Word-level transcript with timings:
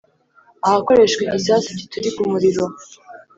ahakoreshwa 0.67 1.21
igisasu 1.27 1.69
giturika 1.79 2.17
umuriro 2.25 2.65